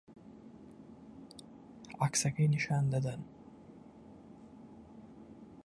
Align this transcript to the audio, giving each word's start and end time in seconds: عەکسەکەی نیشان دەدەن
عەکسەکەی 2.03 2.51
نیشان 2.53 2.85
دەدەن 2.93 3.21